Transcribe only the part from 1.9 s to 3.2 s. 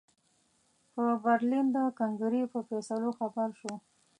کنګرې په فیصلو